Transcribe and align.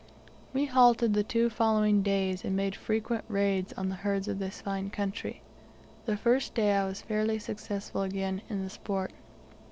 We 0.51 0.65
halted 0.65 1.13
the 1.13 1.21
two 1.21 1.51
following 1.51 2.01
days, 2.01 2.43
and 2.43 2.55
made 2.55 2.75
frequent 2.75 3.23
raids 3.27 3.71
on 3.73 3.89
the 3.89 3.97
herds 3.97 4.27
of 4.27 4.39
this 4.39 4.59
fine 4.59 4.89
country. 4.89 5.43
The 6.07 6.17
first 6.17 6.55
day 6.55 6.71
I 6.71 6.87
was 6.87 7.03
fairly 7.03 7.37
successful 7.37 8.01
again 8.01 8.41
in 8.49 8.63
the 8.63 8.71
sport. 8.71 9.11